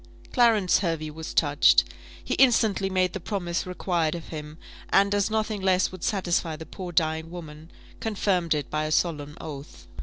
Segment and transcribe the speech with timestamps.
[0.33, 1.83] Clarence Hervey was touched.
[2.23, 4.57] He instantly made the promise required of him;
[4.89, 9.37] and, as nothing less would satisfy the poor dying woman, confirmed it by a solemn
[9.39, 9.85] oath.